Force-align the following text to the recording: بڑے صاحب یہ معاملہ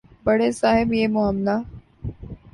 بڑے 0.25 0.49
صاحب 0.51 0.93
یہ 0.93 1.07
معاملہ 1.07 1.55